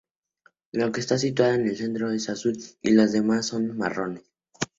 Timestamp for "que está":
0.91-1.15